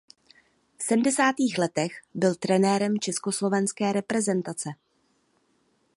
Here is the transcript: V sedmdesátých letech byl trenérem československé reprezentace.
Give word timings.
V 0.77 0.81
sedmdesátých 0.83 1.57
letech 1.57 2.01
byl 2.13 2.35
trenérem 2.35 2.99
československé 2.99 3.93
reprezentace. 3.93 4.69